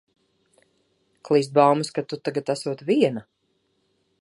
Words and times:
Klīst 1.29 1.53
baumas, 1.57 1.91
ka 1.99 2.05
tu 2.13 2.19
tagad 2.29 2.51
esot 2.55 2.83
viena. 2.89 3.27